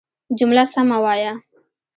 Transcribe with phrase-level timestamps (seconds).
[0.39, 1.33] جمله سمه وايه!